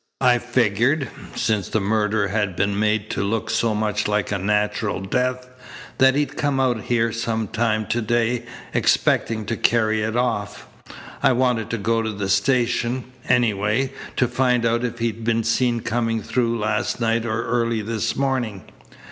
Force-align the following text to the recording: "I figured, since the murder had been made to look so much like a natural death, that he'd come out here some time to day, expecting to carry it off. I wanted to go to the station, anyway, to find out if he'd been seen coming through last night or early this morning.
"I 0.21 0.39
figured, 0.39 1.09
since 1.35 1.69
the 1.69 1.79
murder 1.79 2.29
had 2.29 2.55
been 2.55 2.79
made 2.79 3.11
to 3.11 3.23
look 3.23 3.51
so 3.51 3.75
much 3.75 4.07
like 4.07 4.31
a 4.31 4.39
natural 4.39 4.99
death, 4.99 5.47
that 5.99 6.15
he'd 6.15 6.35
come 6.37 6.59
out 6.59 6.85
here 6.85 7.11
some 7.11 7.47
time 7.47 7.85
to 7.89 8.01
day, 8.01 8.45
expecting 8.73 9.45
to 9.45 9.55
carry 9.55 10.01
it 10.01 10.15
off. 10.17 10.65
I 11.21 11.33
wanted 11.33 11.69
to 11.69 11.77
go 11.77 12.01
to 12.01 12.11
the 12.13 12.29
station, 12.29 13.11
anyway, 13.29 13.93
to 14.15 14.27
find 14.27 14.65
out 14.65 14.83
if 14.83 14.97
he'd 14.97 15.23
been 15.23 15.43
seen 15.43 15.81
coming 15.81 16.23
through 16.23 16.57
last 16.57 16.99
night 16.99 17.23
or 17.23 17.45
early 17.45 17.83
this 17.83 18.15
morning. 18.15 18.63